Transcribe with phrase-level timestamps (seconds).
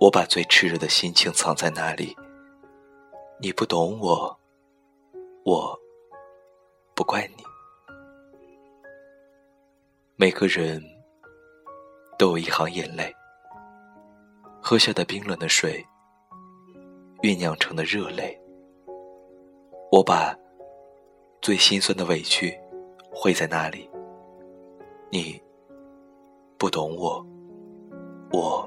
[0.00, 2.16] 我把最炽热的心情藏在那里。
[3.38, 4.34] 你不懂我，
[5.44, 5.78] 我
[6.94, 7.44] 不怪你。
[10.16, 10.82] 每个人
[12.18, 13.14] 都有一行眼泪，
[14.62, 15.84] 喝下的冰冷的水，
[17.20, 18.40] 酝酿成的热泪。
[19.92, 20.34] 我把
[21.42, 22.58] 最心酸的委屈
[23.12, 23.88] 汇在那里。
[25.10, 25.38] 你
[26.56, 27.22] 不懂我，
[28.32, 28.66] 我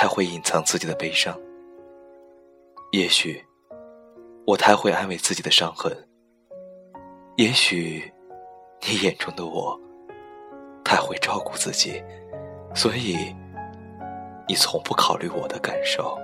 [0.00, 1.38] 太会隐藏自己的悲伤，
[2.90, 3.44] 也许
[4.46, 5.94] 我太会安慰自己的伤痕。
[7.36, 8.10] 也许，
[8.80, 9.78] 你眼中的我
[10.82, 12.02] 太会照顾自己，
[12.74, 13.14] 所以
[14.48, 16.18] 你从不考虑我的感受。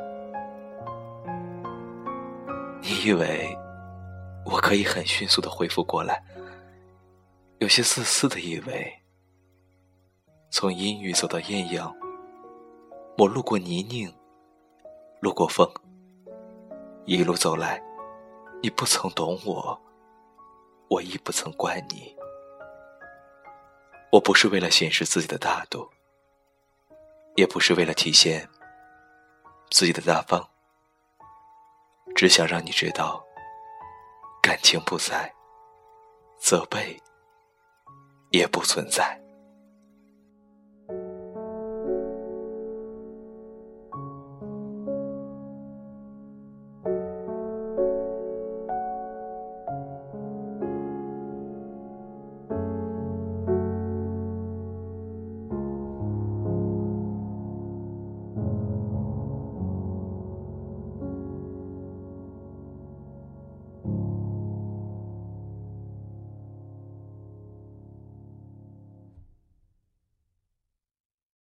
[2.81, 3.55] 你以为
[4.47, 6.25] 我可以很迅速的恢复过来，
[7.59, 8.91] 有些自私的以为，
[10.51, 11.95] 从阴雨走到艳阳，
[13.19, 14.12] 我路过泥泞，
[15.21, 15.66] 路过风，
[17.06, 17.82] 一路走来，
[18.62, 19.81] 你不曾懂我。
[20.88, 22.15] 我亦不曾怪你，
[24.12, 25.88] 我不是为了显示自己的大度，
[27.37, 28.47] 也不是为了体现
[29.71, 30.47] 自己的大方，
[32.15, 33.25] 只想让你知道，
[34.43, 35.34] 感情不在，
[36.38, 37.03] 责备
[38.31, 39.19] 也不存在。